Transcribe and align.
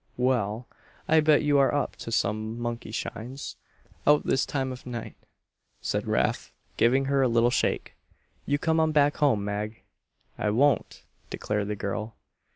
"Well, 0.17 0.67
I 1.07 1.19
bet 1.19 1.43
you 1.43 1.59
are 1.59 1.71
up 1.71 1.95
to 1.97 2.11
some 2.11 2.57
monkey 2.57 2.89
shines, 2.89 3.55
out 4.07 4.25
this 4.25 4.47
time 4.47 4.71
of 4.71 4.87
night," 4.87 5.15
said 5.79 6.07
Rafe, 6.07 6.51
giving 6.75 7.05
her 7.05 7.21
a 7.21 7.27
little 7.27 7.51
shake. 7.51 7.93
"You 8.47 8.57
come 8.57 8.79
on 8.79 8.93
back 8.93 9.17
home, 9.17 9.45
Mag." 9.45 9.83
"I 10.39 10.49
won't!" 10.49 11.03
declared 11.29 11.67
the 11.67 11.75
girl. 11.75 12.15